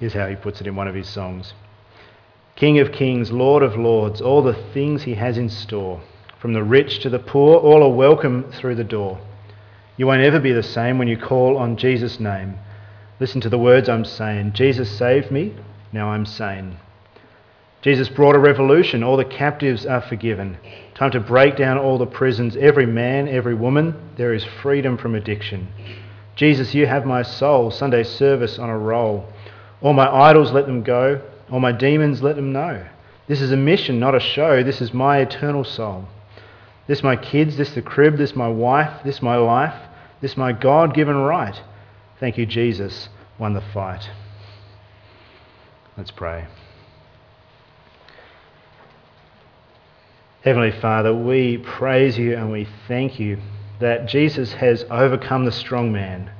[0.00, 1.52] Here's how he puts it in one of his songs
[2.54, 6.00] King of kings, Lord of lords, all the things he has in store.
[6.38, 9.20] From the rich to the poor, all are welcome through the door.
[9.98, 12.58] You won't ever be the same when you call on Jesus' name.
[13.20, 15.54] Listen to the words I'm saying Jesus saved me,
[15.92, 16.78] now I'm sane.
[17.86, 19.04] Jesus brought a revolution.
[19.04, 20.58] All the captives are forgiven.
[20.96, 22.56] Time to break down all the prisons.
[22.56, 25.68] Every man, every woman, there is freedom from addiction.
[26.34, 27.70] Jesus, you have my soul.
[27.70, 29.32] Sunday service on a roll.
[29.80, 31.22] All my idols, let them go.
[31.48, 32.84] All my demons, let them know.
[33.28, 34.64] This is a mission, not a show.
[34.64, 36.08] This is my eternal soul.
[36.88, 39.80] This my kids, this the crib, this my wife, this my life,
[40.20, 41.62] this my God given right.
[42.18, 44.10] Thank you, Jesus, won the fight.
[45.96, 46.48] Let's pray.
[50.46, 53.38] Heavenly Father, we praise you and we thank you
[53.80, 56.30] that Jesus has overcome the strong man,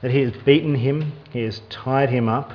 [0.00, 2.54] that he has beaten him, he has tied him up,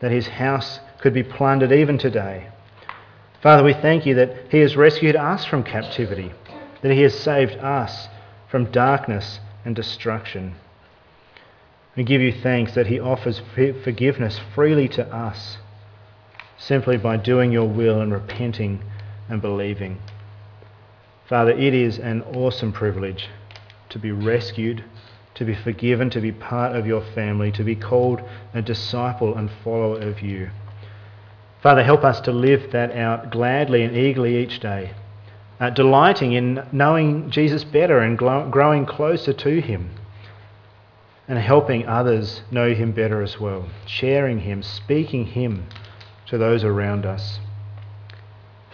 [0.00, 2.48] that his house could be plundered even today.
[3.42, 6.32] Father, we thank you that he has rescued us from captivity,
[6.80, 8.08] that he has saved us
[8.48, 10.54] from darkness and destruction.
[11.94, 15.58] We give you thanks that he offers forgiveness freely to us
[16.56, 18.82] simply by doing your will and repenting
[19.28, 19.98] and believing.
[21.28, 23.28] Father, it is an awesome privilege
[23.88, 24.84] to be rescued,
[25.34, 28.22] to be forgiven, to be part of your family, to be called
[28.54, 30.50] a disciple and follower of you.
[31.62, 34.92] Father, help us to live that out gladly and eagerly each day,
[35.58, 39.90] uh, delighting in knowing Jesus better and growing closer to him,
[41.26, 45.66] and helping others know him better as well, sharing him, speaking him
[46.26, 47.40] to those around us.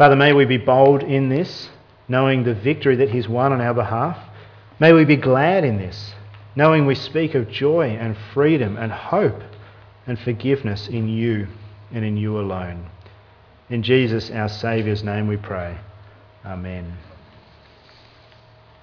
[0.02, 1.68] Father, may we be bold in this,
[2.08, 4.18] knowing the victory that he's won on our behalf.
[4.80, 6.14] May we be glad in this,
[6.56, 9.40] knowing we speak of joy and freedom and hope
[10.08, 11.46] and forgiveness in you
[11.92, 12.90] and in you alone.
[13.70, 15.78] In Jesus, our Saviour's name, we pray.
[16.44, 16.98] Amen.